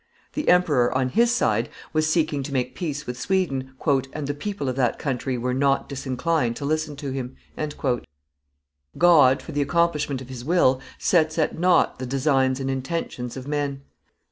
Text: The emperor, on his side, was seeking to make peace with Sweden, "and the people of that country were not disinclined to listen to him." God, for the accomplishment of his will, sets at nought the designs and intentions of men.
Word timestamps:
The 0.33 0.49
emperor, 0.49 0.91
on 0.97 1.09
his 1.09 1.31
side, 1.31 1.69
was 1.93 2.09
seeking 2.11 2.41
to 2.41 2.51
make 2.51 2.73
peace 2.73 3.05
with 3.05 3.19
Sweden, 3.21 3.75
"and 4.11 4.25
the 4.25 4.33
people 4.33 4.67
of 4.67 4.75
that 4.75 4.97
country 4.97 5.37
were 5.37 5.53
not 5.53 5.87
disinclined 5.87 6.55
to 6.55 6.65
listen 6.65 6.95
to 6.95 7.11
him." 7.11 7.35
God, 8.97 9.43
for 9.43 9.51
the 9.51 9.61
accomplishment 9.61 10.19
of 10.19 10.29
his 10.29 10.43
will, 10.43 10.81
sets 10.97 11.37
at 11.37 11.55
nought 11.59 11.99
the 11.99 12.07
designs 12.07 12.59
and 12.59 12.67
intentions 12.67 13.37
of 13.37 13.47
men. 13.47 13.83